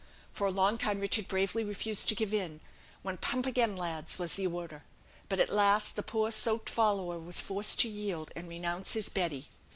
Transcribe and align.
For 0.33 0.47
a 0.47 0.51
long 0.51 0.79
time 0.79 0.99
Richard 0.99 1.27
bravely 1.27 1.63
refused 1.63 2.09
to 2.09 2.15
give 2.15 2.33
in; 2.33 2.59
when 3.03 3.17
"Pump 3.17 3.45
again, 3.45 3.75
lads!" 3.77 4.17
was 4.17 4.33
the 4.33 4.47
order. 4.47 4.83
But, 5.29 5.39
at 5.39 5.51
last, 5.53 5.95
the 5.95 6.01
poor 6.01 6.31
soaked 6.31 6.71
"follower" 6.71 7.19
was 7.19 7.39
forced 7.39 7.77
to 7.81 7.87
yield, 7.87 8.31
and 8.35 8.49
renounce 8.49 8.93
his 8.93 9.09
Betty. 9.09 9.49